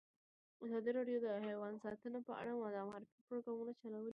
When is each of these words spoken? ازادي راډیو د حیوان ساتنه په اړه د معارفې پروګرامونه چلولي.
ازادي 0.65 0.91
راډیو 0.97 1.17
د 1.25 1.27
حیوان 1.45 1.73
ساتنه 1.83 2.19
په 2.27 2.33
اړه 2.41 2.53
د 2.73 2.77
معارفې 2.89 3.25
پروګرامونه 3.29 3.71
چلولي. 3.79 4.09